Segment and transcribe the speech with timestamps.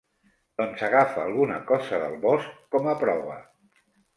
[0.61, 3.37] Doncs agafa alguna cosa del bosc com a prova.